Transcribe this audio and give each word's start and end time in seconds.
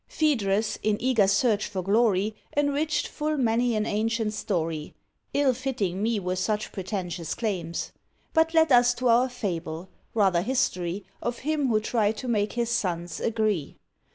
Phædrus, 0.09 0.79
in 0.81 0.99
eager 0.99 1.27
search 1.27 1.67
for 1.67 1.83
glory, 1.83 2.33
Enriched 2.57 3.07
full 3.07 3.37
many 3.37 3.75
an 3.75 3.85
ancient 3.85 4.33
story; 4.33 4.95
Ill 5.31 5.53
fitting 5.53 6.01
me 6.01 6.19
were 6.19 6.35
such 6.35 6.71
pretentious 6.71 7.35
claims. 7.35 7.91
But 8.33 8.55
let 8.55 8.71
us 8.71 8.95
to 8.95 9.09
our 9.09 9.29
fable 9.29 9.89
rather 10.15 10.41
history, 10.41 11.05
Of 11.21 11.37
him 11.45 11.67
who 11.67 11.79
tried 11.79 12.17
to 12.17 12.27
make 12.27 12.53
his 12.53 12.71
sons 12.71 13.19
agree. 13.19 13.77